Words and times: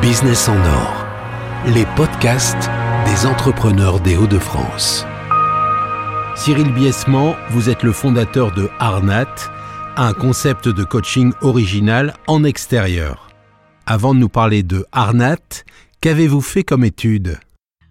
Business 0.00 0.48
en 0.48 0.56
or, 0.56 1.06
les 1.66 1.86
podcasts 1.94 2.70
des 3.06 3.26
entrepreneurs 3.26 4.00
des 4.00 4.16
Hauts-de-France. 4.16 5.06
Cyril 6.34 6.72
Biesman, 6.72 7.34
vous 7.50 7.70
êtes 7.70 7.82
le 7.82 7.92
fondateur 7.92 8.52
de 8.52 8.68
Arnat, 8.78 9.34
un 9.96 10.12
concept 10.12 10.68
de 10.68 10.82
coaching 10.84 11.32
original 11.42 12.14
en 12.26 12.42
extérieur. 12.42 13.28
Avant 13.86 14.14
de 14.14 14.18
nous 14.20 14.28
parler 14.28 14.62
de 14.62 14.84
Arnat, 14.90 15.64
qu'avez-vous 16.00 16.40
fait 16.40 16.64
comme 16.64 16.84
étude? 16.84 17.38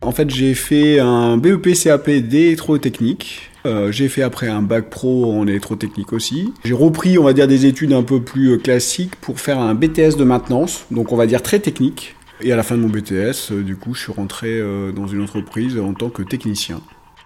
En 0.02 0.12
fait, 0.12 0.30
j'ai 0.30 0.56
fait 0.56 1.00
un 1.00 1.38
BEP 1.38 1.74
CAP 1.74 2.10
d'électrotechnique. 2.10 3.51
Euh, 3.66 3.92
j'ai 3.92 4.10
fait 4.10 4.24
après 4.24 4.48
un 4.48 4.62
bac 4.62 4.90
pro 4.90 5.32
en 5.32 5.46
électrotechnique 5.48 6.14
aussi. 6.14 6.54
J'ai 6.64 6.74
repris, 6.74 7.18
on 7.18 7.24
va 7.24 7.34
dire, 7.34 7.48
des 7.48 7.66
études 7.66 7.94
un 7.94 8.04
peu 8.04 8.22
plus 8.22 8.54
euh, 8.54 8.58
classiques 8.58 9.16
pour 9.18 9.40
faire 9.40 9.60
un 9.60 9.76
BTS 9.76 10.18
de 10.18 10.24
maintenance, 10.24 10.86
donc 10.92 11.12
on 11.12 11.16
va 11.16 11.28
dire 11.28 11.42
très 11.42 11.60
technique. 11.60 12.16
Et 12.42 12.52
à 12.52 12.56
la 12.56 12.64
fin 12.64 12.76
de 12.76 12.82
mon 12.82 12.90
BTS, 12.90 13.52
euh, 13.52 13.62
du 13.62 13.76
coup, 13.76 13.94
je 13.94 14.02
suis 14.02 14.12
rentré 14.12 14.62
dans 14.96 15.08
une 15.08 15.22
entreprise 15.22 15.78
en 15.78 15.94
tant 15.94 16.10
que 16.10 16.24
technicien. 16.24 16.82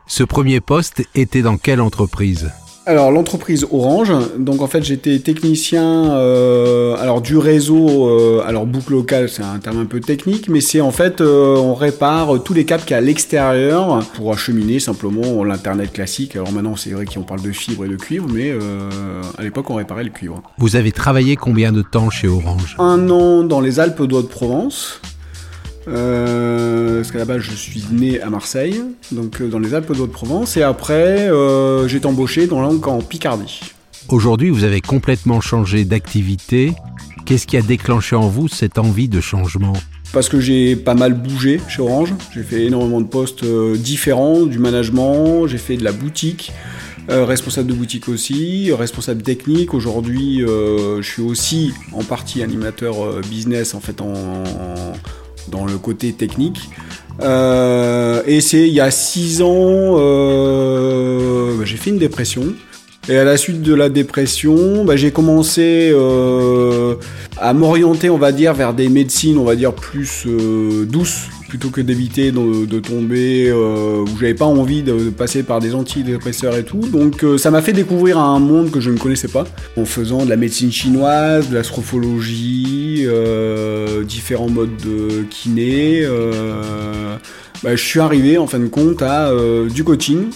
Ce 0.08 0.24
premier 0.24 0.60
poste 0.60 1.04
était 1.16 1.41
dans 1.41 1.58
quelle 1.58 1.82
entreprise? 1.82 2.52
Alors 2.86 3.12
l'entreprise 3.12 3.66
Orange, 3.72 4.12
donc 4.38 4.62
en 4.62 4.68
fait 4.68 4.84
j'étais 4.84 5.20
technicien 5.20 6.12
euh, 6.12 6.96
alors 6.98 7.22
du 7.22 7.38
réseau, 7.38 8.08
euh, 8.08 8.44
alors 8.46 8.66
boucle 8.66 8.92
locale 8.92 9.30
c'est 9.30 9.44
un 9.44 9.58
terme 9.60 9.80
un 9.80 9.86
peu 9.86 10.00
technique, 10.00 10.50
mais 10.50 10.62
c'est 10.62 10.82
en 10.82 10.92
fait 10.92 11.22
euh, 11.22 11.56
on 11.58 11.74
répare 11.74 12.44
tous 12.44 12.54
les 12.54 12.66
câbles 12.66 12.84
qui 12.84 12.94
à 12.94 13.02
l'extérieur 13.02 14.00
pour 14.14 14.32
acheminer 14.32 14.80
simplement 14.80 15.44
l'internet 15.44 15.92
classique. 15.92 16.36
Alors 16.36 16.52
maintenant 16.52 16.76
c'est 16.76 16.92
vrai 16.92 17.06
qu'on 17.06 17.24
parle 17.24 17.42
de 17.42 17.52
fibre 17.52 17.86
et 17.86 17.90
de 17.90 17.96
cuivre, 17.96 18.28
mais 18.32 18.54
à 19.38 19.42
l'époque 19.44 19.70
on 19.70 19.76
réparait 19.76 20.04
le 20.04 20.12
cuivre. 20.12 20.42
Vous 20.58 20.76
avez 20.76 20.92
travaillé 20.92 21.36
combien 21.36 21.72
de 21.72 21.82
temps 21.82 22.10
chez 22.10 22.28
Orange? 22.28 22.76
Un 22.80 23.10
an 23.10 23.44
dans 23.44 23.62
les 23.62 23.80
Alpes 23.80 24.04
d'Haute-Provence. 24.04 25.02
Euh, 25.88 26.98
parce 26.98 27.12
qu'à 27.12 27.20
la 27.20 27.26
base, 27.26 27.41
je 27.41 27.54
suis 27.54 27.84
né 27.91 28.22
à 28.22 28.30
Marseille, 28.30 28.82
donc 29.12 29.41
euh, 29.41 29.48
dans 29.48 29.60
les 29.60 29.74
Alpes 29.74 29.96
d'Haute-Provence, 29.96 30.58
et 30.58 30.64
après, 30.64 31.30
euh, 31.30 31.88
j'ai 31.88 31.98
été 31.98 32.08
embauché 32.08 32.48
dans 32.48 32.62
l'angle 32.62 32.90
en 32.90 33.00
Picardie. 33.00 33.60
Aujourd'hui, 34.10 34.50
vous 34.50 34.64
avez 34.64 34.82
complètement 34.82 35.42
changé 35.42 35.86
d'activité. 35.86 36.74
Qu'est-ce 37.26 37.48
qui 37.48 37.58
a 37.58 37.62
déclenché 37.62 38.16
en 38.16 38.27
vous 38.27 38.48
cette 38.48 38.77
envie 38.77 39.08
de 39.08 39.20
changement? 39.20 39.74
Parce 40.14 40.30
que 40.30 40.40
j'ai 40.40 40.76
pas 40.76 40.94
mal 40.94 41.14
bougé 41.14 41.60
chez 41.68 41.82
Orange. 41.82 42.14
J'ai 42.34 42.44
fait 42.44 42.66
énormément 42.66 43.02
de 43.02 43.08
postes 43.08 43.44
différents, 43.76 44.46
du 44.46 44.60
management, 44.60 45.48
j'ai 45.48 45.58
fait 45.58 45.76
de 45.76 45.84
la 45.84 45.92
boutique, 45.92 46.54
responsable 47.10 47.68
de 47.68 47.74
boutique 47.74 48.08
aussi, 48.08 48.72
responsable 48.72 49.24
technique. 49.24 49.74
Aujourd'hui, 49.74 50.42
je 50.42 51.02
suis 51.02 51.24
aussi 51.24 51.74
en 51.92 52.04
partie 52.04 52.44
animateur 52.44 53.22
business 53.27 53.74
en 53.74 53.80
fait 53.80 53.99
en, 54.02 54.44
dans 55.49 55.65
le 55.65 55.77
côté 55.77 56.13
technique. 56.13 56.70
Euh, 57.21 58.21
et 58.26 58.41
c'est 58.41 58.68
il 58.68 58.74
y 58.74 58.82
a 58.82 58.91
six 58.91 59.41
ans, 59.41 59.96
euh, 59.98 61.57
bah, 61.57 61.65
j'ai 61.65 61.77
fait 61.77 61.90
une 61.90 61.98
dépression. 61.98 62.43
Et 63.08 63.18
à 63.18 63.24
la 63.24 63.38
suite 63.38 63.62
de 63.62 63.74
la 63.74 63.90
dépression, 63.90 64.84
bah, 64.84 64.96
j'ai 64.96 65.12
commencé 65.12 65.92
euh, 65.94 66.96
à 67.38 67.53
m'orienter, 67.53 68.09
on 68.09 68.18
va 68.18 68.31
dire, 68.31 68.53
vers 68.53 68.74
des 68.74 68.90
médecines, 68.90 69.38
on 69.38 69.44
va 69.44 69.56
dire, 69.56 69.74
plus 69.74 70.25
douces, 70.25 71.30
plutôt 71.48 71.70
que 71.70 71.81
d'éviter 71.81 72.31
de, 72.31 72.80
tomber 72.80 73.50
euh, 73.50 74.02
où 74.02 74.18
j'avais 74.20 74.34
pas 74.34 74.46
envie 74.46 74.84
de, 74.84 75.09
passer 75.09 75.44
par 75.44 75.59
des 75.59 75.76
antidépresseurs 75.76 76.58
et 76.58 76.64
tout. 76.64 76.80
Donc 76.80 77.24
euh, 77.24 77.38
ça 77.38 77.52
m'a 77.52 77.62
fait 77.62 77.74
découvrir 77.74 78.20
un 78.20 78.40
monde 78.40 78.72
que 78.72 78.80
je 78.80 78.90
ne 78.90 78.98
connaissais 78.98 79.28
pas 79.28 79.46
en 79.78 79.86
faisant 79.86 80.26
de 80.26 80.30
la 80.30 80.36
médecine 80.36 80.72
chinoise, 80.72 81.50
de 81.50 81.56
l'astrophologie, 81.56 83.03
euh, 83.06 84.03
différents 84.03 84.50
modes 84.50 84.76
de 84.84 85.24
kiné. 85.30 86.06
Bah, 87.66 87.75
je 87.75 87.84
suis 87.84 88.00
arrivé 88.00 88.38
en 88.38 88.46
fin 88.46 88.59
de 88.59 88.68
compte 88.68 89.02
à 89.02 89.31
du 89.74 89.84
coaching, 89.84 90.28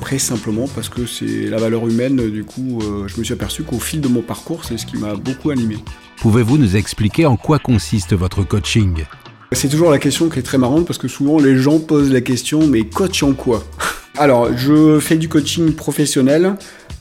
très 0.00 0.20
simplement 0.20 0.68
parce 0.72 0.88
que 0.88 1.06
c'est 1.06 1.50
la 1.50 1.56
valeur 1.58 1.88
humaine. 1.88 2.30
Du 2.30 2.44
coup, 2.44 2.78
je 3.08 3.18
me 3.18 3.24
suis 3.24 3.32
aperçu 3.34 3.64
qu'au 3.64 3.80
fil 3.80 4.00
de 4.00 4.06
mon 4.06 4.22
parcours, 4.22 4.64
c'est 4.64 4.78
ce 4.78 4.86
qui 4.86 4.96
m'a 4.96 5.16
beaucoup 5.16 5.50
animé. 5.50 5.78
Pouvez-vous 6.20 6.56
nous 6.56 6.76
expliquer 6.76 7.26
en 7.26 7.36
quoi 7.36 7.58
consiste 7.58 8.14
votre 8.14 8.44
coaching? 8.44 9.04
C'est 9.50 9.68
toujours 9.68 9.90
la 9.90 9.98
question 9.98 10.28
qui 10.28 10.38
est 10.38 10.42
très 10.42 10.56
marrante 10.56 10.86
parce 10.86 11.00
que 11.00 11.08
souvent 11.08 11.40
les 11.40 11.56
gens 11.56 11.80
posent 11.80 12.12
la 12.12 12.20
question 12.20 12.64
mais 12.68 12.84
coach 12.84 13.24
en 13.24 13.32
quoi? 13.32 13.64
Alors 14.16 14.56
je 14.56 15.00
fais 15.00 15.16
du 15.16 15.28
coaching 15.28 15.72
professionnel, 15.72 16.54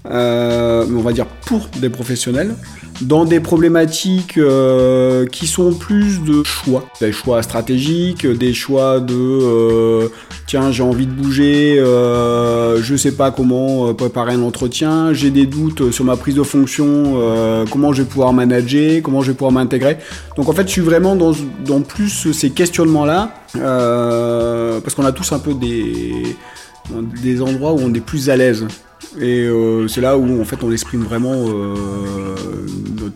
euh, 0.09 0.87
on 0.89 1.01
va 1.01 1.13
dire 1.13 1.27
pour 1.45 1.69
des 1.79 1.89
professionnels 1.89 2.55
dans 3.01 3.25
des 3.25 3.39
problématiques 3.39 4.37
euh, 4.37 5.25
qui 5.25 5.47
sont 5.47 5.73
plus 5.73 6.23
de 6.23 6.43
choix, 6.43 6.85
des 6.99 7.11
choix 7.11 7.43
stratégiques, 7.43 8.25
des 8.25 8.53
choix 8.53 8.99
de 8.99 9.13
euh, 9.13 10.09
tiens 10.47 10.71
j'ai 10.71 10.83
envie 10.83 11.05
de 11.05 11.11
bouger, 11.11 11.77
euh, 11.79 12.81
je 12.81 12.95
sais 12.95 13.11
pas 13.11 13.31
comment 13.31 13.93
préparer 13.93 14.33
un 14.33 14.41
entretien, 14.41 15.13
j'ai 15.13 15.29
des 15.29 15.45
doutes 15.45 15.91
sur 15.91 16.05
ma 16.05 16.17
prise 16.17 16.35
de 16.35 16.43
fonction, 16.43 17.21
comment 17.71 17.93
je 17.93 18.03
vais 18.03 18.09
pouvoir 18.09 18.33
manager, 18.33 19.01
comment 19.03 19.21
je 19.21 19.31
vais 19.31 19.37
pouvoir 19.37 19.51
m'intégrer. 19.51 19.97
Donc 20.35 20.49
en 20.49 20.53
fait 20.53 20.67
je 20.67 20.71
suis 20.71 20.81
vraiment 20.81 21.15
dans, 21.15 21.33
dans 21.65 21.81
plus 21.81 22.31
ces 22.31 22.49
questionnements 22.49 23.05
là 23.05 23.31
parce 23.53 24.95
qu'on 24.95 25.05
a 25.05 25.11
tous 25.11 25.31
un 25.31 25.39
peu 25.39 25.53
des 25.53 26.35
des 27.21 27.41
endroits 27.41 27.73
où 27.73 27.79
on 27.81 27.93
est 27.93 27.99
plus 27.99 28.29
à 28.29 28.37
l'aise 28.37 28.65
et 29.19 29.43
euh, 29.43 29.87
c'est 29.87 30.01
là 30.01 30.17
où 30.17 30.41
en 30.41 30.45
fait 30.45 30.63
on 30.63 30.71
exprime 30.71 31.03
vraiment 31.03 31.33
euh, 31.33 32.35
notre 32.99 33.15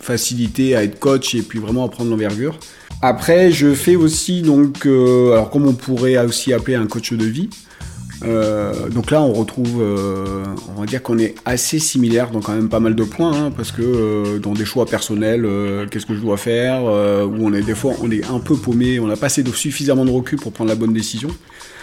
facilité 0.00 0.76
à 0.76 0.84
être 0.84 0.98
coach 0.98 1.34
et 1.34 1.42
puis 1.42 1.58
vraiment 1.58 1.84
à 1.84 1.88
prendre 1.88 2.10
l'envergure. 2.10 2.58
Après, 3.00 3.50
je 3.50 3.74
fais 3.74 3.96
aussi 3.96 4.42
donc, 4.42 4.86
euh, 4.86 5.42
comme 5.52 5.66
on 5.66 5.72
pourrait 5.72 6.16
aussi 6.18 6.52
appeler 6.52 6.76
un 6.76 6.86
coach 6.86 7.12
de 7.12 7.24
vie. 7.24 7.50
Donc 8.22 9.10
là, 9.10 9.20
on 9.20 9.32
retrouve, 9.32 9.82
on 10.76 10.80
va 10.80 10.86
dire 10.86 11.02
qu'on 11.02 11.18
est 11.18 11.34
assez 11.44 11.78
similaire 11.78 12.30
dans 12.30 12.40
quand 12.40 12.54
même 12.54 12.68
pas 12.68 12.80
mal 12.80 12.94
de 12.94 13.04
points, 13.04 13.32
hein, 13.32 13.52
parce 13.56 13.72
que 13.72 14.38
dans 14.38 14.52
des 14.52 14.64
choix 14.64 14.86
personnels, 14.86 15.46
qu'est-ce 15.90 16.06
que 16.06 16.14
je 16.14 16.20
dois 16.20 16.36
faire, 16.36 16.84
où 16.84 17.36
on 17.40 17.52
est 17.52 17.62
des 17.62 17.74
fois, 17.74 17.94
on 18.02 18.10
est 18.10 18.24
un 18.24 18.38
peu 18.38 18.56
paumé, 18.56 19.00
on 19.00 19.06
n'a 19.06 19.16
pas 19.16 19.26
assez 19.26 19.42
de, 19.42 19.50
suffisamment 19.50 20.04
de 20.04 20.10
recul 20.10 20.38
pour 20.38 20.52
prendre 20.52 20.70
la 20.70 20.76
bonne 20.76 20.92
décision. 20.92 21.28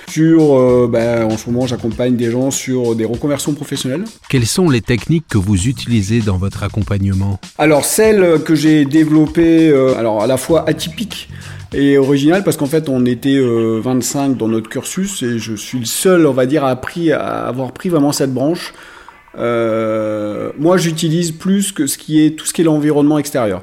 Sur, 0.09 0.57
euh, 0.57 0.89
bah, 0.91 1.27
en 1.27 1.37
ce 1.37 1.49
moment, 1.49 1.67
j'accompagne 1.67 2.15
des 2.15 2.31
gens 2.31 2.49
sur 2.49 2.95
des 2.95 3.05
reconversions 3.05 3.53
professionnelles. 3.53 4.05
Quelles 4.27 4.47
sont 4.47 4.69
les 4.69 4.81
techniques 4.81 5.25
que 5.29 5.37
vous 5.37 5.67
utilisez 5.67 6.21
dans 6.21 6.37
votre 6.37 6.63
accompagnement? 6.63 7.39
Alors, 7.59 7.85
celles 7.85 8.41
que 8.43 8.55
j'ai 8.55 8.85
développées, 8.85 9.69
euh, 9.69 9.95
alors 9.97 10.23
à 10.23 10.27
la 10.27 10.37
fois 10.37 10.67
atypiques 10.67 11.29
et 11.73 11.97
originales, 11.97 12.43
parce 12.43 12.57
qu'en 12.57 12.65
fait, 12.65 12.89
on 12.89 13.05
était 13.05 13.39
25 13.39 14.31
euh, 14.31 14.33
dans 14.33 14.47
notre 14.47 14.69
cursus 14.69 15.21
et 15.23 15.37
je 15.37 15.55
suis 15.55 15.79
le 15.79 15.85
seul, 15.85 16.25
on 16.25 16.33
va 16.33 16.45
dire, 16.45 16.63
à, 16.63 16.71
avoir 16.71 17.71
pris 17.71 17.89
vraiment 17.89 18.11
cette 18.11 18.33
branche. 18.33 18.73
moi, 19.35 20.77
j'utilise 20.77 21.31
plus 21.31 21.71
que 21.71 21.87
ce 21.87 21.97
qui 21.97 22.25
est 22.25 22.31
tout 22.31 22.45
ce 22.45 22.53
qui 22.53 22.61
est 22.61 22.65
l'environnement 22.65 23.19
extérieur. 23.19 23.61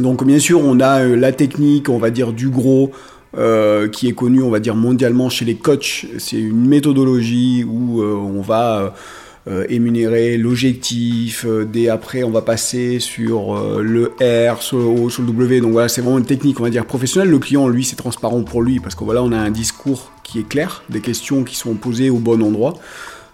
Donc, 0.00 0.24
bien 0.24 0.38
sûr, 0.38 0.60
on 0.60 0.78
a 0.80 1.04
la 1.04 1.32
technique, 1.32 1.88
on 1.88 1.98
va 1.98 2.10
dire, 2.10 2.32
du 2.32 2.48
gros. 2.48 2.92
Euh, 3.36 3.88
qui 3.88 4.08
est 4.08 4.12
connu, 4.12 4.42
on 4.42 4.48
va 4.48 4.58
dire, 4.58 4.74
mondialement 4.74 5.28
chez 5.28 5.44
les 5.44 5.54
coachs. 5.54 6.06
C'est 6.16 6.40
une 6.40 6.66
méthodologie 6.66 7.62
où 7.62 8.00
euh, 8.00 8.14
on 8.14 8.40
va 8.40 8.78
euh, 8.78 8.88
émunérer 9.68 10.36
l'objectif, 10.36 11.46
dès 11.46 11.88
après 11.88 12.22
on 12.22 12.30
va 12.30 12.42
passer 12.42 13.00
sur 13.00 13.80
le 13.80 14.12
R, 14.20 14.62
sur 14.62 14.78
le 14.78 14.84
O, 14.84 15.10
sur 15.10 15.22
le 15.22 15.28
W. 15.28 15.60
Donc 15.60 15.72
voilà, 15.72 15.88
c'est 15.88 16.00
vraiment 16.00 16.18
une 16.18 16.26
technique, 16.26 16.60
on 16.60 16.64
va 16.64 16.70
dire, 16.70 16.84
professionnelle. 16.84 17.30
Le 17.30 17.38
client, 17.38 17.68
lui, 17.68 17.84
c'est 17.84 17.96
transparent 17.96 18.42
pour 18.42 18.62
lui 18.62 18.80
parce 18.80 18.94
que 18.94 19.04
voilà, 19.04 19.22
on 19.22 19.32
a 19.32 19.38
un 19.38 19.50
discours 19.50 20.10
qui 20.22 20.40
est 20.40 20.48
clair, 20.48 20.82
des 20.90 21.00
questions 21.00 21.44
qui 21.44 21.56
sont 21.56 21.74
posées 21.74 22.10
au 22.10 22.18
bon 22.18 22.42
endroit. 22.42 22.74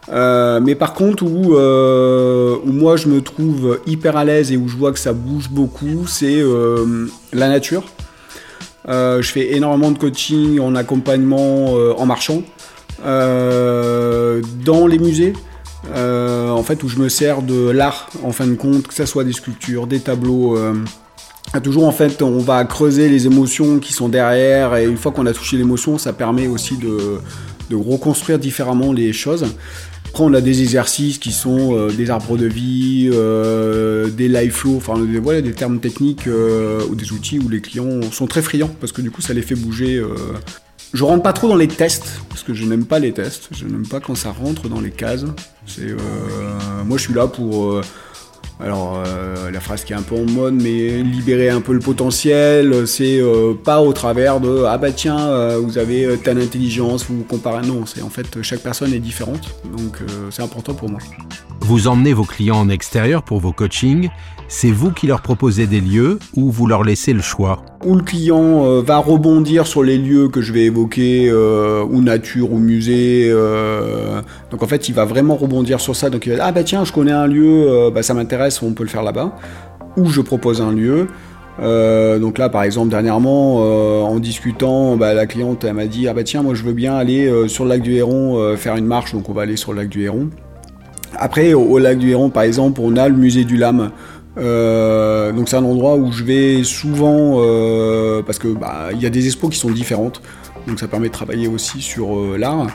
mais 0.08 0.74
par 0.74 0.94
contre, 0.94 1.24
où, 1.24 1.56
où, 1.56 2.72
moi 2.72 2.96
je 2.96 3.08
me 3.08 3.20
trouve 3.20 3.80
hyper 3.86 4.16
à 4.16 4.24
l'aise 4.24 4.52
et 4.52 4.56
où 4.56 4.68
je 4.68 4.76
vois 4.76 4.92
que 4.92 4.98
ça 4.98 5.12
bouge 5.12 5.48
beaucoup, 5.50 6.06
c'est 6.06 6.42
la 7.32 7.48
nature. 7.48 7.84
Euh, 8.88 9.22
je 9.22 9.30
fais 9.30 9.54
énormément 9.54 9.90
de 9.90 9.98
coaching 9.98 10.60
en 10.60 10.74
accompagnement 10.74 11.76
euh, 11.76 11.94
en 11.96 12.06
marchant. 12.06 12.42
Euh, 13.04 14.42
dans 14.64 14.86
les 14.86 14.98
musées, 14.98 15.32
en 15.94 16.62
fait, 16.62 16.82
où 16.82 16.88
je 16.88 16.98
me 16.98 17.08
sers 17.08 17.42
de 17.42 17.70
l'art, 17.70 18.08
en 18.22 18.32
fin 18.32 18.46
de 18.46 18.54
compte, 18.54 18.86
que 18.86 18.94
ce 18.94 19.06
soit 19.06 19.24
des 19.24 19.32
sculptures, 19.32 19.86
des 19.86 20.00
tableaux. 20.00 20.58
toujours, 21.62 21.84
en 21.84 21.92
fait, 21.92 22.22
on 22.22 22.38
va 22.38 22.64
creuser 22.64 23.08
les 23.08 23.26
émotions 23.26 23.78
qui 23.78 23.92
sont 23.92 24.08
derrière, 24.08 24.76
et 24.76 24.84
une 24.84 24.96
fois 24.96 25.12
qu'on 25.12 25.26
a 25.26 25.32
touché 25.32 25.56
l'émotion, 25.56 25.98
ça 25.98 26.12
permet 26.12 26.46
aussi 26.46 26.76
de, 26.76 27.20
reconstruire 27.74 28.38
différemment 28.38 28.92
les 28.92 29.12
choses. 29.12 29.46
Après, 30.14 30.22
on 30.22 30.34
a 30.34 30.40
des 30.40 30.62
exercices 30.62 31.18
qui 31.18 31.32
sont 31.32 31.76
euh, 31.76 31.90
des 31.90 32.08
arbres 32.08 32.36
de 32.36 32.46
vie, 32.46 33.10
euh, 33.12 34.08
des 34.08 34.28
life 34.28 34.54
flow, 34.54 34.76
enfin 34.76 34.96
des, 34.96 35.18
voilà, 35.18 35.40
des 35.40 35.50
termes 35.50 35.80
techniques 35.80 36.28
euh, 36.28 36.86
ou 36.88 36.94
des 36.94 37.12
outils 37.12 37.40
où 37.40 37.48
les 37.48 37.60
clients 37.60 38.00
sont 38.12 38.28
très 38.28 38.40
friands 38.40 38.70
parce 38.78 38.92
que 38.92 39.02
du 39.02 39.10
coup, 39.10 39.22
ça 39.22 39.34
les 39.34 39.42
fait 39.42 39.56
bouger. 39.56 40.00
Je 40.94 41.04
rentre 41.04 41.22
pas 41.22 41.32
trop 41.32 41.48
dans 41.48 41.56
les 41.56 41.68
tests 41.68 42.20
parce 42.28 42.42
que 42.42 42.54
je 42.54 42.64
n'aime 42.64 42.86
pas 42.86 43.00
les 43.00 43.12
tests. 43.12 43.48
Je 43.50 43.66
n'aime 43.66 43.86
pas 43.86 44.00
quand 44.00 44.14
ça 44.14 44.30
rentre 44.30 44.68
dans 44.68 44.80
les 44.80 44.92
cases. 44.92 45.24
C'est 45.66 45.94
moi, 46.84 46.96
je 46.96 47.02
suis 47.02 47.14
là 47.14 47.26
pour 47.26 47.80
alors 48.60 49.02
euh, 49.04 49.50
la 49.50 49.60
phrase 49.60 49.84
qui 49.84 49.92
est 49.92 49.96
un 49.96 50.02
peu 50.02 50.14
en 50.14 50.30
mode, 50.30 50.54
mais 50.54 51.02
libérer 51.02 51.50
un 51.50 51.60
peu 51.60 51.72
le 51.72 51.80
potentiel, 51.80 52.86
c'est 52.86 53.20
euh, 53.20 53.54
pas 53.54 53.80
au 53.80 53.92
travers 53.92 54.40
de 54.40 54.64
ah 54.66 54.78
bah 54.78 54.92
tiens 54.92 55.18
euh, 55.18 55.58
vous 55.62 55.78
avez 55.78 56.16
telle 56.22 56.38
intelligence, 56.38 57.04
vous 57.08 57.18
vous 57.18 57.24
comparez. 57.24 57.66
Non, 57.66 57.84
c'est 57.86 58.02
en 58.02 58.10
fait 58.10 58.42
chaque 58.42 58.60
personne 58.60 58.92
est 58.92 59.00
différente, 59.00 59.54
donc 59.76 59.98
c'est 60.30 60.42
important 60.42 60.74
pour 60.74 60.88
moi. 60.88 61.00
Vous 61.60 61.88
emmenez 61.88 62.12
vos 62.12 62.24
clients 62.24 62.58
en 62.58 62.68
extérieur 62.68 63.22
pour 63.22 63.40
vos 63.40 63.52
coachings. 63.52 64.10
C'est 64.48 64.70
vous 64.70 64.90
qui 64.90 65.06
leur 65.06 65.22
proposez 65.22 65.66
des 65.66 65.80
lieux 65.80 66.18
ou 66.36 66.50
vous 66.50 66.66
leur 66.66 66.84
laissez 66.84 67.14
le 67.14 67.22
choix? 67.22 67.64
Où 67.82 67.96
le 67.96 68.02
client 68.02 68.66
euh, 68.66 68.82
va 68.82 68.98
rebondir 68.98 69.66
sur 69.66 69.82
les 69.82 69.96
lieux 69.96 70.28
que 70.28 70.42
je 70.42 70.52
vais 70.52 70.64
évoquer, 70.64 71.28
euh, 71.30 71.82
ou 71.82 72.02
nature, 72.02 72.52
ou 72.52 72.58
musée. 72.58 73.28
Euh, 73.30 74.20
donc 74.50 74.62
en 74.62 74.66
fait, 74.66 74.88
il 74.90 74.94
va 74.94 75.06
vraiment 75.06 75.36
rebondir 75.36 75.80
sur 75.80 75.96
ça. 75.96 76.10
Donc 76.10 76.26
il 76.26 76.30
va 76.30 76.34
dire, 76.36 76.44
ah 76.46 76.52
bah 76.52 76.62
tiens, 76.62 76.84
je 76.84 76.92
connais 76.92 77.12
un 77.12 77.26
lieu, 77.26 77.90
bah, 77.92 78.02
ça 78.02 78.12
m'intéresse, 78.12 78.43
on 78.62 78.72
peut 78.72 78.84
le 78.84 78.88
faire 78.88 79.02
là-bas. 79.02 79.36
Ou 79.96 80.06
je 80.06 80.20
propose 80.20 80.60
un 80.60 80.72
lieu. 80.72 81.08
donc 81.60 82.38
là, 82.38 82.48
par 82.48 82.64
exemple, 82.64 82.90
dernièrement, 82.90 83.58
en 84.04 84.18
discutant, 84.18 84.96
bah, 84.96 85.14
la 85.14 85.26
cliente 85.26 85.64
m'a 85.64 85.86
dit, 85.86 86.08
ah 86.08 86.14
bah 86.14 86.24
tiens, 86.24 86.42
moi 86.42 86.54
je 86.54 86.64
veux 86.64 86.72
bien 86.72 86.96
aller 86.96 87.30
sur 87.48 87.64
le 87.64 87.70
lac 87.70 87.82
du 87.82 87.94
Héron 87.94 88.56
faire 88.56 88.74
une 88.76 88.86
marche, 88.86 89.12
donc 89.12 89.28
on 89.28 89.32
va 89.32 89.42
aller 89.42 89.56
sur 89.56 89.72
le 89.72 89.82
lac 89.82 89.88
du 89.88 90.02
Héron. 90.02 90.30
Après, 91.16 91.54
au, 91.54 91.78
lac 91.78 91.98
du 91.98 92.10
Héron, 92.10 92.30
par 92.30 92.42
exemple, 92.42 92.80
on 92.82 92.96
a 92.96 93.08
le 93.08 93.14
musée 93.14 93.44
du 93.44 93.56
Lame. 93.56 93.92
Euh, 94.36 95.30
donc 95.32 95.48
c'est 95.48 95.56
un 95.56 95.64
endroit 95.64 95.94
où 95.94 96.10
je 96.10 96.24
vais 96.24 96.64
souvent 96.64 97.36
euh, 97.36 98.20
parce 98.22 98.40
que 98.40 98.48
bah, 98.48 98.88
il 98.92 99.00
y 99.00 99.06
a 99.06 99.10
des 99.10 99.26
expos 99.26 99.48
qui 99.50 99.58
sont 99.58 99.70
différentes, 99.70 100.22
donc 100.66 100.80
ça 100.80 100.88
permet 100.88 101.06
de 101.06 101.12
travailler 101.12 101.46
aussi 101.46 101.80
sur 101.80 102.18
euh, 102.18 102.36
l'art. 102.36 102.66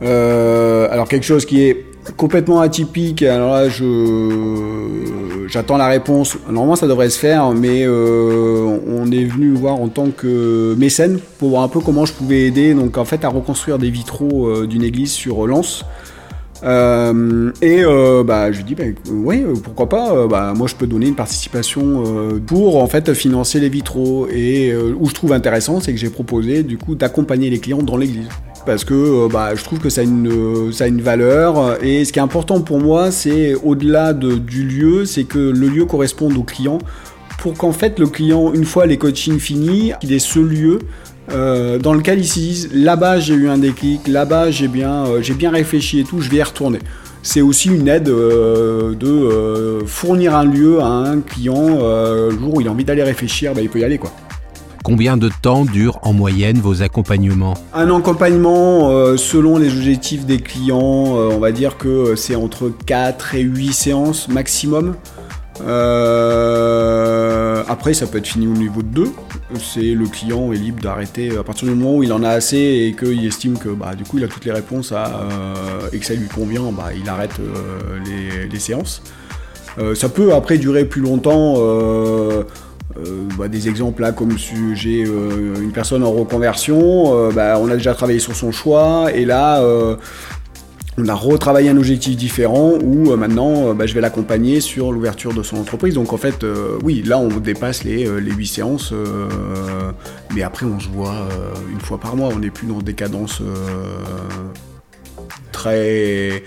alors 0.00 1.08
quelque 1.08 1.24
chose 1.24 1.44
qui 1.44 1.62
est 1.62 1.84
complètement 2.16 2.60
atypique, 2.60 3.22
alors 3.22 3.52
là 3.52 3.68
je 3.68 5.46
j'attends 5.48 5.76
la 5.76 5.86
réponse. 5.86 6.36
Normalement 6.48 6.76
ça 6.76 6.86
devrait 6.86 7.10
se 7.10 7.18
faire, 7.18 7.50
mais 7.52 7.86
on 7.86 9.10
est 9.10 9.24
venu 9.24 9.52
voir 9.52 9.74
en 9.74 9.88
tant 9.88 10.10
que 10.10 10.74
mécène 10.76 11.18
pour 11.38 11.50
voir 11.50 11.62
un 11.62 11.68
peu 11.68 11.80
comment 11.80 12.04
je 12.04 12.12
pouvais 12.12 12.42
aider. 12.42 12.74
Donc 12.74 12.98
en 12.98 13.04
fait 13.04 13.24
à 13.24 13.28
reconstruire 13.28 13.78
des 13.78 13.90
vitraux 13.90 14.66
d'une 14.66 14.82
église 14.82 15.12
sur 15.12 15.46
Lens. 15.46 15.84
Euh, 16.62 17.52
et 17.60 17.82
euh, 17.84 18.24
bah, 18.24 18.52
je 18.52 18.62
dis, 18.62 18.74
bah, 18.74 18.84
oui, 19.10 19.44
pourquoi 19.62 19.88
pas, 19.88 20.12
euh, 20.12 20.26
bah, 20.26 20.52
moi 20.56 20.66
je 20.66 20.74
peux 20.74 20.86
donner 20.86 21.06
une 21.06 21.14
participation 21.14 22.40
pour 22.46 22.82
en 22.82 22.86
fait 22.86 23.12
financer 23.14 23.60
les 23.60 23.68
vitraux. 23.68 24.26
Et 24.28 24.74
où 24.76 25.08
je 25.08 25.14
trouve 25.14 25.32
intéressant, 25.32 25.80
c'est 25.80 25.92
que 25.92 25.98
j'ai 25.98 26.10
proposé 26.10 26.62
du 26.62 26.78
coup 26.78 26.94
d'accompagner 26.94 27.50
les 27.50 27.58
clients 27.58 27.82
dans 27.82 27.96
l'église. 27.96 28.28
Parce 28.66 28.84
que 28.84 29.28
bah, 29.28 29.54
je 29.54 29.62
trouve 29.64 29.78
que 29.78 29.88
ça 29.88 30.00
a, 30.02 30.04
une, 30.04 30.72
ça 30.72 30.84
a 30.84 30.86
une 30.88 31.00
valeur. 31.00 31.82
Et 31.82 32.04
ce 32.04 32.12
qui 32.12 32.18
est 32.18 32.22
important 32.22 32.60
pour 32.60 32.80
moi, 32.80 33.10
c'est 33.10 33.54
au-delà 33.54 34.12
de, 34.12 34.34
du 34.34 34.64
lieu, 34.64 35.04
c'est 35.04 35.24
que 35.24 35.38
le 35.38 35.68
lieu 35.68 35.86
corresponde 35.86 36.36
au 36.36 36.42
client 36.42 36.78
pour 37.38 37.54
qu'en 37.54 37.72
fait 37.72 37.98
le 37.98 38.06
client, 38.06 38.52
une 38.52 38.64
fois 38.64 38.86
les 38.86 38.96
coachings 38.96 39.38
finis, 39.38 39.92
il 40.02 40.12
ait 40.12 40.18
ce 40.18 40.38
lieu 40.38 40.80
euh, 41.32 41.78
dans 41.78 41.92
lequel 41.92 42.18
ils 42.18 42.26
se 42.26 42.38
disent 42.38 42.70
là-bas 42.72 43.18
j'ai 43.18 43.34
eu 43.34 43.48
un 43.48 43.58
déclic, 43.58 44.08
là-bas 44.08 44.50
j'ai 44.50 44.68
bien, 44.68 45.06
euh, 45.06 45.22
bien 45.36 45.50
réfléchi 45.50 46.00
et 46.00 46.04
tout, 46.04 46.20
je 46.20 46.30
vais 46.30 46.38
y 46.38 46.42
retourner. 46.42 46.78
C'est 47.22 47.40
aussi 47.40 47.68
une 47.68 47.88
aide 47.88 48.08
euh, 48.08 48.94
de 48.94 49.84
fournir 49.86 50.36
un 50.36 50.44
lieu 50.44 50.80
à 50.80 50.86
un 50.86 51.20
client 51.20 51.78
le 51.78 52.30
jour 52.30 52.54
où 52.54 52.60
il 52.60 52.68
a 52.68 52.70
envie 52.70 52.84
d'aller 52.84 53.02
réfléchir, 53.02 53.54
bah, 53.54 53.60
il 53.62 53.68
peut 53.68 53.80
y 53.80 53.84
aller 53.84 53.98
quoi. 53.98 54.12
Combien 54.86 55.16
de 55.16 55.28
temps 55.42 55.64
durent 55.64 55.98
en 56.02 56.12
moyenne 56.12 56.60
vos 56.60 56.80
accompagnements 56.80 57.54
Un 57.74 57.92
accompagnement, 57.92 59.16
selon 59.16 59.58
les 59.58 59.76
objectifs 59.76 60.24
des 60.26 60.38
clients, 60.38 60.78
on 60.78 61.40
va 61.40 61.50
dire 61.50 61.76
que 61.76 62.14
c'est 62.14 62.36
entre 62.36 62.70
4 62.86 63.34
et 63.34 63.40
8 63.40 63.72
séances 63.72 64.28
maximum. 64.28 64.94
Euh, 65.62 66.66
après, 67.68 67.94
ça 67.94 68.06
peut 68.06 68.18
être 68.18 68.28
fini 68.28 68.46
au 68.46 68.52
niveau 68.52 68.82
de 68.82 68.88
2. 68.88 69.08
C'est 69.58 69.92
le 69.92 70.06
client 70.06 70.52
est 70.52 70.56
libre 70.56 70.80
d'arrêter 70.80 71.36
à 71.36 71.42
partir 71.42 71.66
du 71.68 71.74
moment 71.74 71.96
où 71.96 72.04
il 72.04 72.12
en 72.12 72.22
a 72.22 72.28
assez 72.30 72.56
et 72.56 72.94
qu'il 72.96 73.24
estime 73.26 73.58
que 73.58 73.70
bah, 73.70 73.94
du 73.96 74.04
coup 74.04 74.18
il 74.18 74.24
a 74.24 74.28
toutes 74.28 74.44
les 74.44 74.52
réponses 74.52 74.92
euh, 74.92 75.88
et 75.92 75.98
que 75.98 76.06
ça 76.06 76.14
lui 76.14 76.28
convient, 76.28 76.72
bah, 76.72 76.90
il 76.96 77.08
arrête 77.08 77.38
euh, 77.40 77.98
les, 78.50 78.58
séances. 78.58 79.02
ça 79.94 80.08
peut 80.08 80.32
après 80.34 80.58
durer 80.58 80.84
plus 80.84 81.02
longtemps. 81.02 81.56
Bah, 83.36 83.48
des 83.48 83.68
exemples 83.68 84.02
là, 84.02 84.12
comme 84.12 84.38
si 84.38 84.74
j'ai 84.74 85.00
une 85.00 85.72
personne 85.72 86.02
en 86.02 86.12
reconversion, 86.12 87.30
bah, 87.30 87.58
on 87.60 87.68
a 87.68 87.74
déjà 87.74 87.94
travaillé 87.94 88.18
sur 88.18 88.34
son 88.34 88.52
choix 88.52 89.10
et 89.12 89.24
là 89.24 89.60
on 90.98 91.08
a 91.08 91.14
retravaillé 91.14 91.68
un 91.68 91.76
objectif 91.76 92.16
différent 92.16 92.72
où 92.82 93.12
euh, 93.12 93.16
maintenant 93.16 93.68
euh, 93.68 93.74
bah, 93.74 93.86
je 93.86 93.94
vais 93.94 94.00
l'accompagner 94.00 94.60
sur 94.60 94.92
l'ouverture 94.92 95.34
de 95.34 95.42
son 95.42 95.58
entreprise. 95.58 95.94
Donc 95.94 96.12
en 96.12 96.16
fait, 96.16 96.42
euh, 96.42 96.78
oui, 96.82 97.02
là 97.04 97.18
on 97.18 97.28
dépasse 97.28 97.84
les, 97.84 98.04
les 98.20 98.32
8 98.32 98.46
séances, 98.46 98.94
mais 100.34 100.42
après 100.42 100.66
on 100.66 100.80
se 100.80 100.88
voit 100.88 101.28
une 101.70 101.80
fois 101.80 101.98
par 101.98 102.16
mois. 102.16 102.30
On 102.34 102.38
n'est 102.38 102.50
plus 102.50 102.66
dans 102.66 102.80
des 102.80 102.94
cadences 102.94 103.42
très. 105.52 106.42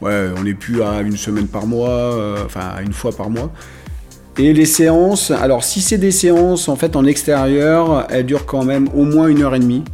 Ouais, 0.00 0.30
on 0.36 0.42
n'est 0.42 0.54
plus 0.54 0.82
à 0.82 1.00
une 1.00 1.16
semaine 1.16 1.46
par 1.46 1.66
mois, 1.66 2.36
enfin 2.44 2.72
à 2.76 2.82
une 2.82 2.92
fois 2.92 3.12
par 3.12 3.30
mois. 3.30 3.52
Et 4.38 4.52
les 4.52 4.66
séances, 4.66 5.30
alors 5.30 5.62
si 5.62 5.80
c'est 5.80 5.98
des 5.98 6.10
séances 6.10 6.68
en 6.68 6.76
fait 6.76 6.96
en 6.96 7.04
extérieur, 7.04 8.06
elles 8.10 8.24
durent 8.24 8.46
quand 8.46 8.64
même 8.64 8.88
au 8.94 9.04
moins 9.04 9.28
une 9.28 9.42
heure 9.42 9.54
et 9.54 9.60
demie 9.60 9.84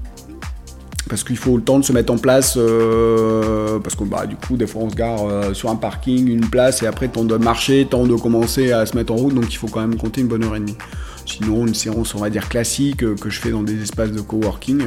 parce 1.09 1.25
qu'il 1.25 1.37
faut 1.37 1.57
le 1.57 1.63
temps 1.63 1.79
de 1.79 1.85
se 1.85 1.93
mettre 1.93 2.13
en 2.13 2.19
place, 2.19 2.55
euh, 2.57 3.79
parce 3.79 3.97
que 3.97 4.05
bah, 4.05 4.27
du 4.27 4.37
coup, 4.37 4.57
des 4.57 4.67
fois, 4.67 4.83
on 4.83 4.91
se 4.91 4.95
gare 4.95 5.27
euh, 5.27 5.55
sur 5.55 5.71
un 5.71 5.77
parking, 5.77 6.29
une 6.29 6.49
place, 6.49 6.83
et 6.83 6.87
après, 6.87 7.09
temps 7.09 7.25
de 7.25 7.37
marcher, 7.37 7.87
temps 7.87 8.07
de 8.07 8.15
commencer 8.15 8.73
à 8.73 8.87
se 8.87 8.97
mettre 8.97 9.13
en 9.13 9.17
route, 9.17 9.35
donc 9.35 9.53
il 9.53 9.57
faut 9.57 9.69
quand 9.69 9.81
même 9.81 9.97
compter 9.97 10.21
une 10.21 10.29
bonne 10.29 10.45
heure 10.45 10.55
et 10.55 10.61
demie. 10.61 10.77
Sinon, 11.27 11.67
une 11.67 11.75
séance, 11.75 12.15
on 12.15 12.19
va 12.19 12.31
dire 12.31 12.49
classique, 12.49 13.03
euh, 13.03 13.15
que 13.15 13.31
je 13.31 13.41
fais 13.41 13.51
dans 13.51 13.63
des 13.63 13.83
espaces 13.83 14.13
de 14.13 14.21
coworking, 14.21 14.83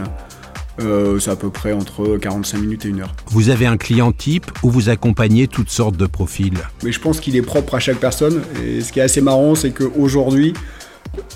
c'est 0.79 1.29
à 1.29 1.35
peu 1.35 1.49
près 1.49 1.73
entre 1.73 2.17
45 2.17 2.57
minutes 2.57 2.85
et 2.85 2.89
une 2.89 3.01
heure. 3.01 3.13
Vous 3.27 3.49
avez 3.49 3.65
un 3.65 3.77
client 3.77 4.11
type 4.11 4.49
ou 4.63 4.69
vous 4.69 4.89
accompagnez 4.89 5.47
toutes 5.47 5.69
sortes 5.69 5.97
de 5.97 6.05
profils 6.05 6.57
Mais 6.83 6.91
je 6.91 6.99
pense 6.99 7.19
qu'il 7.19 7.35
est 7.35 7.41
propre 7.41 7.75
à 7.75 7.79
chaque 7.79 7.97
personne, 7.97 8.41
et 8.65 8.81
ce 8.81 8.91
qui 8.91 8.99
est 8.99 9.03
assez 9.03 9.21
marrant, 9.21 9.53
c'est 9.55 9.71
qu'aujourd'hui, 9.71 10.53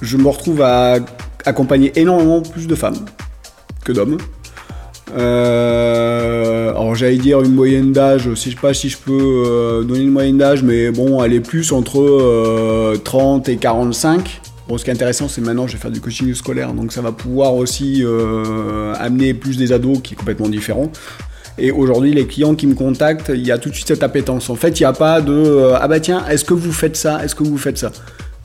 je 0.01 0.17
me 0.17 0.27
retrouve 0.27 0.61
à 0.61 0.97
accompagner 1.45 1.91
énormément 1.99 2.41
plus 2.41 2.67
de 2.67 2.75
femmes 2.75 3.05
que 3.83 3.91
d'hommes. 3.91 4.17
Euh, 5.15 6.71
alors 6.71 6.95
j'allais 6.95 7.17
dire 7.17 7.41
une 7.41 7.53
moyenne 7.53 7.91
d'âge, 7.91 8.23
je 8.23 8.35
sais 8.35 8.51
pas 8.59 8.73
si 8.73 8.89
je 8.89 8.97
peux 8.97 9.43
euh, 9.47 9.83
donner 9.83 10.01
une 10.01 10.11
moyenne 10.11 10.37
d'âge, 10.37 10.63
mais 10.63 10.91
bon, 10.91 11.23
elle 11.23 11.33
est 11.33 11.41
plus 11.41 11.71
entre 11.71 12.95
30 13.03 13.47
euh, 13.47 13.51
et 13.51 13.57
45. 13.57 14.41
Bon, 14.67 14.77
ce 14.77 14.83
qui 14.83 14.89
est 14.89 14.93
intéressant, 14.93 15.27
c'est 15.27 15.41
maintenant 15.41 15.67
je 15.67 15.73
vais 15.73 15.79
faire 15.79 15.91
du 15.91 16.01
coaching 16.01 16.33
scolaire, 16.33 16.73
donc 16.73 16.91
ça 16.91 17.01
va 17.01 17.11
pouvoir 17.11 17.53
aussi 17.53 18.03
amener 18.99 19.33
plus 19.33 19.57
des 19.57 19.71
ados 19.71 19.99
qui 20.01 20.13
est 20.13 20.17
complètement 20.17 20.49
différent. 20.49 20.91
Et 21.57 21.71
aujourd'hui, 21.71 22.13
les 22.13 22.27
clients 22.27 22.55
qui 22.55 22.67
me 22.67 22.73
contactent, 22.73 23.31
il 23.33 23.45
y 23.45 23.51
a 23.51 23.57
tout 23.57 23.69
de 23.69 23.75
suite 23.75 23.87
cette 23.87 24.03
appétence. 24.03 24.49
En 24.49 24.55
fait, 24.55 24.79
il 24.79 24.83
n'y 24.83 24.87
a 24.87 24.93
pas 24.93 25.21
de 25.21 25.71
ah 25.79 25.87
bah 25.87 25.99
tiens, 25.99 26.25
est-ce 26.27 26.43
que 26.43 26.53
vous 26.53 26.73
faites 26.73 26.97
ça? 26.97 27.23
Est-ce 27.23 27.35
que 27.35 27.43
vous 27.43 27.57
faites 27.57 27.77
ça? 27.77 27.91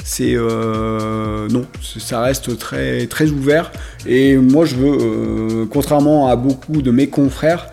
C'est 0.05 0.35
euh, 0.35 1.49
non, 1.49 1.67
ça 1.99 2.21
reste 2.21 2.57
très 2.59 3.07
très 3.07 3.31
ouvert. 3.31 3.73
Et 4.07 4.37
moi, 4.37 4.65
je 4.65 4.77
veux, 4.77 4.99
euh, 5.01 5.67
contrairement 5.69 6.29
à 6.29 6.37
beaucoup 6.37 6.83
de 6.83 6.91
mes 6.91 7.09
confrères, 7.09 7.69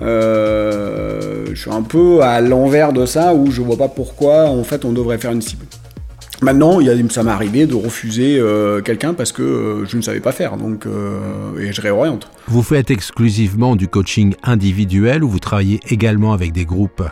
euh, 0.00 1.46
je 1.52 1.60
suis 1.60 1.70
un 1.70 1.82
peu 1.82 2.22
à 2.22 2.40
l'envers 2.40 2.92
de 2.92 3.06
ça 3.06 3.34
où 3.34 3.50
je 3.50 3.62
vois 3.62 3.76
pas 3.76 3.88
pourquoi 3.88 4.46
en 4.46 4.64
fait 4.64 4.84
on 4.84 4.92
devrait 4.92 5.18
faire 5.18 5.32
une 5.32 5.42
cible. 5.42 5.66
Maintenant, 6.42 6.80
il 6.80 6.86
y 6.86 6.90
a, 6.90 6.94
ça 7.08 7.22
m'est 7.22 7.30
arrivé 7.30 7.66
de 7.66 7.74
refuser 7.74 8.42
quelqu'un 8.84 9.14
parce 9.14 9.32
que 9.32 9.84
je 9.88 9.96
ne 9.96 10.02
savais 10.02 10.20
pas 10.20 10.32
faire, 10.32 10.56
donc 10.56 10.86
et 11.58 11.72
je 11.72 11.80
réoriente. 11.80 12.28
Vous 12.48 12.62
faites 12.62 12.90
exclusivement 12.90 13.76
du 13.76 13.88
coaching 13.88 14.34
individuel 14.42 15.22
ou 15.24 15.28
vous 15.28 15.38
travaillez 15.38 15.80
également 15.88 16.32
avec 16.32 16.52
des 16.52 16.64
groupes? 16.64 17.02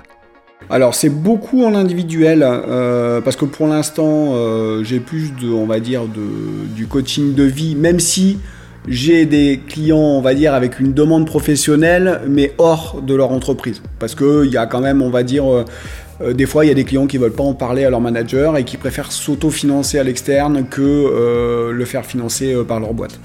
Alors 0.68 0.94
c'est 0.94 1.08
beaucoup 1.08 1.64
en 1.64 1.74
individuel 1.74 2.44
euh, 2.44 3.20
parce 3.20 3.34
que 3.34 3.44
pour 3.44 3.66
l'instant 3.66 4.34
euh, 4.34 4.84
j'ai 4.84 5.00
plus 5.00 5.32
de, 5.34 5.48
on 5.48 5.66
va 5.66 5.80
dire, 5.80 6.02
de, 6.04 6.66
du 6.76 6.86
coaching 6.86 7.34
de 7.34 7.42
vie, 7.42 7.74
même 7.74 7.98
si 7.98 8.38
j'ai 8.86 9.26
des 9.26 9.60
clients, 9.66 9.98
on 9.98 10.20
va 10.20 10.32
dire, 10.34 10.54
avec 10.54 10.78
une 10.78 10.92
demande 10.92 11.26
professionnelle, 11.26 12.20
mais 12.28 12.54
hors 12.58 13.02
de 13.02 13.14
leur 13.14 13.32
entreprise. 13.32 13.82
Parce 13.98 14.14
qu'il 14.14 14.50
y 14.50 14.56
a 14.56 14.66
quand 14.66 14.80
même, 14.80 15.02
on 15.02 15.10
va 15.10 15.22
dire, 15.22 15.44
euh, 16.22 16.32
des 16.32 16.46
fois, 16.46 16.64
il 16.64 16.68
y 16.68 16.70
a 16.70 16.74
des 16.74 16.84
clients 16.84 17.06
qui 17.06 17.18
ne 17.18 17.22
veulent 17.22 17.32
pas 17.32 17.44
en 17.44 17.54
parler 17.54 17.84
à 17.84 17.90
leur 17.90 18.00
manager 18.00 18.56
et 18.56 18.64
qui 18.64 18.76
préfèrent 18.76 19.12
s'auto-financer 19.12 19.98
à 19.98 20.04
l'externe 20.04 20.66
que 20.68 21.70
le 21.72 21.84
faire 21.84 22.04
financer 22.04 22.54
par 22.66 22.80
leur 22.80 22.94
boîte. 22.94 23.18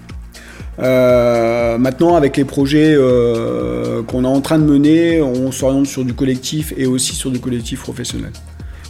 Euh, 0.79 1.77
maintenant, 1.77 2.15
avec 2.15 2.37
les 2.37 2.45
projets 2.45 2.93
euh, 2.95 4.03
qu'on 4.03 4.23
est 4.23 4.27
en 4.27 4.41
train 4.41 4.59
de 4.59 4.65
mener, 4.65 5.21
on 5.21 5.51
s'oriente 5.51 5.87
sur 5.87 6.03
du 6.03 6.13
collectif 6.13 6.73
et 6.77 6.85
aussi 6.85 7.15
sur 7.15 7.31
du 7.31 7.39
collectif 7.39 7.81
professionnel. 7.81 8.31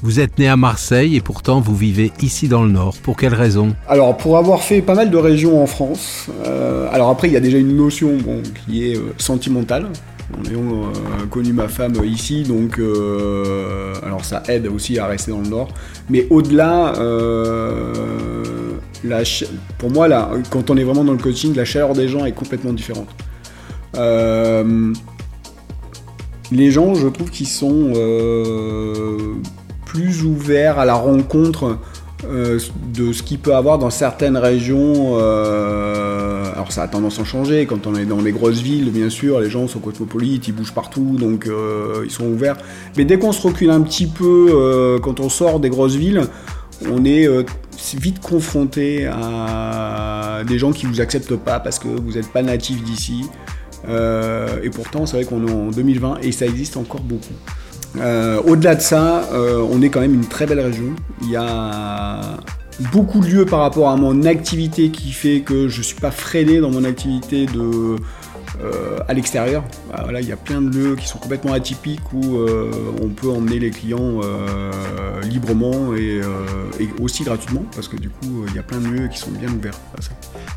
Vous 0.01 0.19
êtes 0.19 0.37
né 0.37 0.47
à 0.47 0.57
Marseille 0.57 1.15
et 1.15 1.21
pourtant 1.21 1.61
vous 1.61 1.75
vivez 1.75 2.11
ici 2.21 2.47
dans 2.47 2.63
le 2.63 2.69
Nord. 2.69 2.95
Pour 3.01 3.15
quelle 3.15 3.33
raison? 3.33 3.75
Alors, 3.87 4.17
pour 4.17 4.37
avoir 4.37 4.61
fait 4.61 4.81
pas 4.81 4.93
mal 4.93 5.09
de 5.09 5.17
régions 5.17 5.61
en 5.61 5.65
France. 5.67 6.27
Euh, 6.45 6.87
alors 6.91 7.09
après, 7.09 7.27
il 7.27 7.33
y 7.33 7.37
a 7.37 7.39
déjà 7.39 7.57
une 7.57 7.75
notion 7.75 8.17
bon, 8.17 8.41
qui 8.67 8.91
est 8.91 8.99
sentimentale. 9.17 9.87
Ayant 10.45 10.91
connu 11.29 11.53
ma 11.53 11.67
femme 11.67 11.93
ici, 12.03 12.43
donc 12.43 12.79
alors 14.03 14.25
ça 14.25 14.41
aide 14.47 14.67
aussi 14.67 14.97
à 14.97 15.05
rester 15.05 15.31
dans 15.31 15.41
le 15.41 15.47
Nord. 15.47 15.69
Mais 16.09 16.27
au-delà, 16.29 16.93
pour 19.77 19.91
moi, 19.91 20.07
là, 20.07 20.31
quand 20.49 20.69
on 20.69 20.77
est 20.77 20.83
vraiment 20.83 21.03
dans 21.03 21.13
le 21.13 21.19
coaching, 21.19 21.55
la 21.55 21.65
chaleur 21.65 21.93
des 21.93 22.07
gens 22.07 22.25
est 22.25 22.31
complètement 22.31 22.73
différente. 22.73 23.09
les 26.51 26.71
gens, 26.71 26.95
je 26.95 27.07
trouve 27.07 27.29
qu'ils 27.29 27.47
sont 27.47 27.93
plus 29.85 30.23
ouverts 30.23 30.79
à 30.79 30.85
la 30.85 30.95
rencontre 30.95 31.77
euh, 32.23 32.59
de 32.93 33.11
ce 33.11 33.21
qu'il 33.23 33.39
peut 33.39 33.55
avoir 33.55 33.77
dans 33.77 33.89
certaines 33.89 34.37
régions. 34.37 35.17
Euh, 35.19 36.51
alors 36.53 36.71
ça 36.71 36.83
a 36.83 36.87
tendance 36.87 37.19
à 37.19 37.25
changer 37.25 37.65
quand 37.65 37.87
on 37.87 37.95
est 37.95 38.05
dans 38.05 38.21
les 38.21 38.31
grosses 38.31 38.61
villes, 38.61 38.89
bien 38.89 39.09
sûr, 39.09 39.41
les 39.41 39.49
gens 39.49 39.67
sont 39.67 39.79
cosmopolites, 39.79 40.47
ils 40.47 40.53
bougent 40.53 40.73
partout, 40.73 41.17
donc 41.19 41.45
euh, 41.45 42.03
ils 42.05 42.11
sont 42.11 42.25
ouverts. 42.25 42.55
Mais 42.97 43.03
dès 43.03 43.19
qu'on 43.19 43.33
se 43.33 43.45
recule 43.45 43.69
un 43.69 43.81
petit 43.81 44.07
peu, 44.07 44.97
quand 45.03 45.19
on 45.19 45.29
sort 45.29 45.59
des 45.59 45.69
grosses 45.69 45.95
villes, 45.95 46.23
on 46.89 47.03
est 47.03 47.27
vite 47.95 48.21
confronté 48.21 49.07
à 49.07 50.41
des 50.47 50.57
gens 50.57 50.71
qui 50.71 50.85
vous 50.85 51.01
acceptent 51.01 51.35
pas 51.35 51.59
parce 51.59 51.79
que 51.79 51.87
vous 51.87 52.13
n'êtes 52.13 52.31
pas 52.31 52.41
natif 52.41 52.81
d'ici. 52.83 53.25
et 53.87 54.69
pourtant, 54.69 55.05
c'est 55.05 55.17
vrai 55.17 55.25
qu'on 55.25 55.45
est 55.45 55.51
en 55.51 55.69
2020 55.69 56.19
et 56.21 56.31
ça 56.31 56.45
existe 56.45 56.77
encore 56.77 57.01
beaucoup. 57.01 57.33
Euh, 57.99 58.41
au-delà 58.45 58.75
de 58.75 58.81
ça, 58.81 59.29
euh, 59.31 59.65
on 59.69 59.81
est 59.81 59.89
quand 59.89 60.01
même 60.01 60.13
une 60.13 60.27
très 60.27 60.45
belle 60.45 60.59
région. 60.59 60.95
Il 61.21 61.29
y 61.29 61.35
a 61.35 62.37
beaucoup 62.91 63.19
de 63.19 63.27
lieux 63.27 63.45
par 63.45 63.59
rapport 63.59 63.89
à 63.89 63.95
mon 63.95 64.23
activité 64.23 64.89
qui 64.89 65.11
fait 65.11 65.41
que 65.41 65.67
je 65.67 65.79
ne 65.79 65.83
suis 65.83 65.99
pas 65.99 66.11
freiné 66.11 66.59
dans 66.59 66.71
mon 66.71 66.83
activité 66.83 67.45
de, 67.45 67.95
euh, 68.61 68.99
à 69.07 69.13
l'extérieur. 69.13 69.63
Bah, 69.89 70.05
il 70.19 70.27
y 70.27 70.31
a 70.31 70.37
plein 70.37 70.61
de 70.61 70.77
lieux 70.77 70.95
qui 70.95 71.07
sont 71.07 71.19
complètement 71.19 71.53
atypiques 71.53 72.11
où 72.13 72.37
on 73.01 73.09
peut 73.09 73.29
emmener 73.29 73.59
les 73.59 73.71
clients 73.71 74.19
librement 75.23 75.93
et, 75.95 76.21
aussi 77.01 77.23
gratuitement 77.23 77.63
parce 77.73 77.87
que 77.87 77.97
du 77.97 78.09
coup 78.09 78.45
il 78.47 78.55
y 78.55 78.59
a 78.59 78.63
plein 78.63 78.79
de 78.79 78.87
lieux 78.87 79.07
qui 79.07 79.17
sont 79.17 79.31
bien 79.31 79.49
ouverts. 79.49 79.79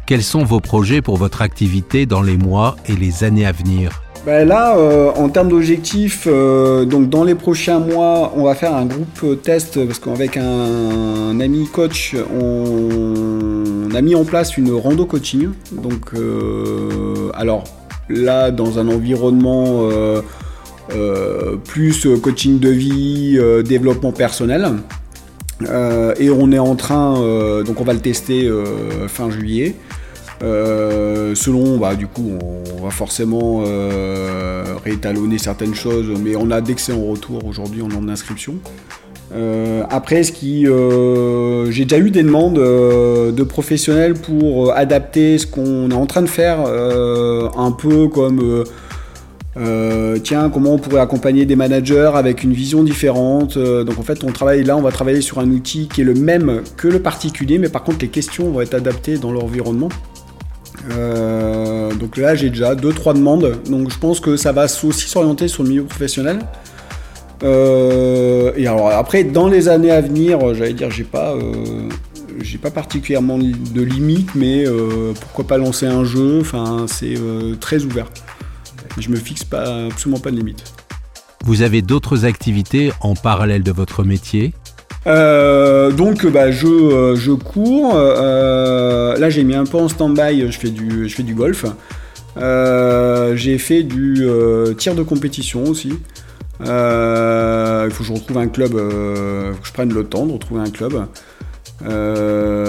Quels 0.07 0.23
sont 0.23 0.45
vos 0.45 0.61
projets 0.61 1.03
pour 1.03 1.17
votre 1.17 1.43
activité 1.43 2.07
dans 2.07 2.23
les 2.23 2.37
mois 2.37 2.77
et 2.87 2.97
les 2.97 3.25
années 3.25 3.47
à 3.47 3.53
venir? 3.53 4.03
Ben 4.29 4.47
là, 4.47 4.77
euh, 4.77 5.11
en 5.17 5.31
termes 5.31 5.49
d'objectifs, 5.49 6.25
euh, 6.27 6.85
donc 6.85 7.09
dans 7.09 7.25
les 7.25 7.35
prochains 7.35 7.79
mois, 7.79 8.35
on 8.37 8.43
va 8.43 8.55
faire 8.55 8.75
un 8.75 8.85
groupe 8.85 9.43
test 9.43 9.83
parce 9.87 9.99
qu'avec 9.99 10.37
un, 10.37 11.41
ami 11.41 11.67
coach, 11.67 12.15
on, 12.39 13.89
a 13.95 14.03
mis 14.03 14.15
en 14.15 14.27
place 14.27 14.59
une 14.59 14.71
rando 14.71 15.07
coaching. 15.07 15.49
Donc, 15.73 16.13
euh, 16.13 17.31
alors 17.33 17.65
là, 18.11 18.51
dans 18.51 18.79
un 18.79 18.89
environnement 18.89 19.89
plus 21.65 22.07
coaching 22.23 22.59
de 22.59 22.69
vie, 22.69 23.41
développement 23.65 24.13
personnel. 24.13 24.69
et 26.21 26.29
on 26.29 26.53
est 26.53 26.59
en 26.59 26.75
train, 26.75 27.15
donc 27.65 27.81
on 27.81 27.85
va 27.85 27.95
le 27.95 28.01
tester 28.01 28.47
fin 29.09 29.31
juillet. 29.31 29.75
Euh, 30.43 31.35
selon, 31.35 31.79
bah, 31.79 31.95
du 31.95 32.07
coup, 32.07 32.31
on, 32.77 32.83
va 32.83 32.91
forcément 32.91 33.65
euh, 33.67 34.65
réétalonner 34.85 35.39
certaines 35.39 35.75
choses, 35.75 36.07
mais 36.23 36.37
on 36.37 36.51
a 36.51 36.61
d'excellents 36.61 37.05
retours 37.05 37.45
aujourd'hui 37.45 37.83
en 37.83 38.09
inscription. 38.09 38.55
Euh, 39.35 39.83
après, 39.91 40.23
ce 40.23 40.33
qui, 40.33 40.67
j'ai 41.73 41.85
déjà 41.85 41.99
eu 41.99 42.11
des 42.11 42.23
demandes 42.23 42.55
de 42.55 43.43
professionnels 43.43 44.15
pour 44.15 44.73
adapter 44.73 45.39
ce 45.39 45.47
qu'on 45.47 45.91
est 45.91 45.95
en 45.95 46.07
train 46.07 46.23
de 46.23 46.29
faire, 46.29 46.61
un 46.61 47.73
peu 47.73 48.09
comme 48.09 48.65
tiens, 50.23 50.51
comment 50.51 50.75
on 50.75 50.79
pourrait 50.79 51.01
accompagner 51.01 51.47
des 51.47 51.57
managers 51.57 52.13
avec 52.15 52.45
une 52.45 52.53
vision 52.53 52.85
différente. 52.85 53.59
donc 53.59 53.99
en 53.99 54.03
fait, 54.03 54.23
on 54.23 54.31
travaille 54.31 54.63
là, 54.63 54.77
on 54.77 54.83
va 54.83 54.93
travailler 54.93 55.21
sur 55.21 55.41
un 55.41 55.51
outil 55.51 55.89
qui 55.93 56.03
est 56.03 56.05
le 56.05 56.15
même 56.15 56.63
que 56.77 56.87
le 56.87 57.01
particulier, 57.01 57.59
mais 57.59 57.69
par 57.69 57.83
contre, 57.83 57.99
les 58.03 58.09
questions 58.09 58.51
vont 58.51 58.61
être 58.61 58.75
adaptées 58.75 59.19
dans 59.19 59.33
l'environnement. 59.33 59.89
Euh, 60.91 61.93
donc 61.95 62.17
là, 62.17 62.35
j'ai 62.35 62.51
déjà 62.51 62.75
2-3 62.75 63.15
demandes. 63.15 63.59
Donc 63.69 63.91
je 63.91 63.99
pense 63.99 64.21
que 64.21 64.37
ça 64.37 64.53
va 64.53 64.65
aussi 64.65 65.09
s'orienter 65.09 65.49
sur 65.49 65.63
le 65.63 65.71
milieu 65.71 65.85
professionnel. 65.85 66.41
Euh, 67.43 68.53
et 68.57 68.67
alors 68.67 68.91
après, 68.91 69.25
dans 69.25 69.49
les 69.49 69.69
années 69.69 69.91
à 69.91 70.01
venir, 70.01 70.55
j'allais 70.55 70.73
dire, 70.73 70.91
j'ai 70.91 71.05
pas, 71.05 71.35
euh, 71.35 71.89
pas 72.61 72.71
particulièrement 72.71 73.39
de 73.39 73.83
limite, 73.83 74.35
mais 74.35 74.65
pourquoi 75.21 75.47
pas 75.47 75.59
lancer 75.59 75.87
un 75.87 76.05
jeu 76.05 76.41
Enfin, 76.41 76.87
c'est 76.89 77.19
très 77.61 77.85
ouvert. 77.85 78.07
Je 78.99 79.11
me 79.11 79.17
fixe 79.17 79.45
pas, 79.45 79.87
absolument 79.87 80.21
pas 80.21 80.31
de 80.31 80.37
limite. 80.37 80.65
Vous 81.45 81.63
avez 81.63 81.83
d'autres 81.83 82.25
activités 82.25 82.93
en 83.01 83.15
parallèle 83.15 83.63
de 83.63 83.71
votre 83.73 84.03
métier? 84.03 84.53
Euh, 85.09 85.91
donc 85.91 86.27
bah, 86.27 86.51
je, 86.51 86.67
euh, 86.67 87.17
je 87.17 87.33
cours. 87.33 87.93
Euh, 87.95 89.17
là 89.17 89.31
j'ai 89.31 89.45
mis 89.45 89.55
un 89.55 89.65
peu 89.65 89.79
en 89.79 89.89
stand-by, 89.89 90.51
je 90.51 90.59
fais 90.59 90.71
du, 90.71 91.09
je 91.09 91.15
fais 91.15 91.23
du 91.23 91.35
golf. 91.35 91.65
j'ai 92.37 93.59
fait 93.59 93.83
du 93.83 94.27
tir 94.77 94.95
de 94.95 95.03
compétition 95.03 95.65
aussi. 95.65 95.95
il 96.61 96.67
faut 96.67 98.03
que 98.03 98.05
je 98.05 98.13
retrouve 98.13 98.39
un 98.39 98.49
club, 98.49 98.73
que 98.73 99.55
je 99.63 99.73
prenne 99.73 99.93
le 99.93 100.05
temps 100.05 100.27
de 100.27 100.33
retrouver 100.33 100.61
un 100.61 100.71
club. 100.71 101.07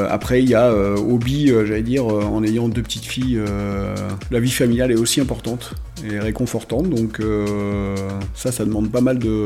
après, 0.09 0.41
il 0.41 0.49
y 0.49 0.55
a 0.55 0.71
hobby, 0.71 1.47
j'allais 1.65 1.81
dire, 1.81 2.05
en 2.05 2.43
ayant 2.43 2.69
deux 2.69 2.83
petites 2.83 3.05
filles, 3.05 3.41
la 4.31 4.39
vie 4.39 4.51
familiale 4.51 4.91
est 4.91 4.97
aussi 4.97 5.19
importante 5.19 5.73
et 6.09 6.19
réconfortante. 6.19 6.89
Donc 6.89 7.21
ça, 8.33 8.51
ça 8.51 8.63
demande 8.63 8.91
pas 8.91 9.01
mal 9.01 9.19
de, 9.19 9.45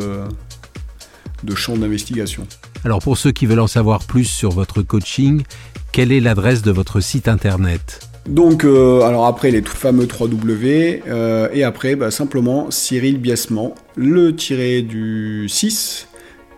de 1.44 1.56
champs 1.56 1.78
d'investigation. 1.78 2.48
Alors 2.84 3.00
pour 3.00 3.18
ceux 3.18 3.32
qui 3.32 3.46
veulent 3.46 3.60
en 3.60 3.68
savoir 3.68 4.06
plus 4.06 4.26
sur 4.26 4.52
votre 4.52 4.82
coaching, 4.82 5.44
quelle 5.92 6.12
est 6.12 6.20
l'adresse 6.20 6.62
de 6.62 6.72
votre 6.72 7.00
site 7.00 7.28
internet? 7.28 8.08
Donc, 8.28 8.64
euh, 8.64 9.02
alors 9.02 9.26
après 9.26 9.52
les 9.52 9.62
tout 9.62 9.76
fameux 9.76 10.06
3W, 10.06 11.02
euh, 11.08 11.50
et 11.52 11.64
après 11.64 11.96
bah, 11.96 12.10
simplement 12.10 12.72
Cyril 12.72 13.20
Biasement, 13.20 13.76
le 13.96 14.36
tiré 14.36 14.82
du 14.82 15.48
6 15.50 16.08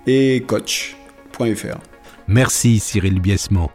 et 0.06 0.44
coach.fr. 0.46 1.78
Merci 2.28 2.80
Cyril 2.80 3.20
Biasement. 3.20 3.72